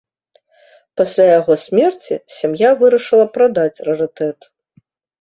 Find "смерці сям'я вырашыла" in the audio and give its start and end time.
1.65-3.31